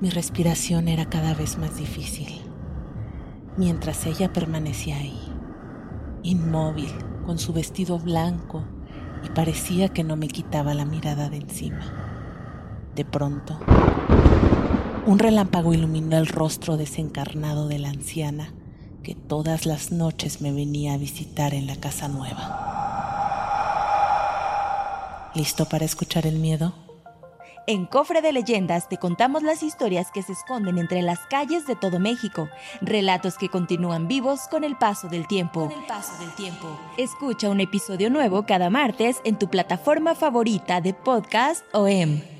[0.00, 2.40] Mi respiración era cada vez más difícil,
[3.58, 5.20] mientras ella permanecía ahí,
[6.22, 6.90] inmóvil,
[7.26, 8.64] con su vestido blanco,
[9.22, 11.84] y parecía que no me quitaba la mirada de encima.
[12.94, 13.60] De pronto,
[15.04, 18.54] un relámpago iluminó el rostro desencarnado de la anciana
[19.02, 22.70] que todas las noches me venía a visitar en la casa nueva.
[25.34, 26.72] ¿Listo para escuchar el miedo?
[27.66, 31.76] En Cofre de Leyendas te contamos las historias que se esconden entre las calles de
[31.76, 32.48] todo México,
[32.80, 35.68] relatos que continúan vivos con el paso del tiempo.
[35.68, 36.78] Con el paso del tiempo.
[36.96, 42.39] Escucha un episodio nuevo cada martes en tu plataforma favorita de podcast o em.